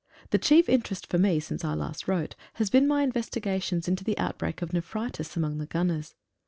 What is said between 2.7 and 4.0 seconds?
been my investigations